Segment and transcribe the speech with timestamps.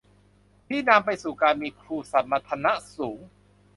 [0.67, 3.19] ที่นำไปสู่การมีครูสมรรถนะสูง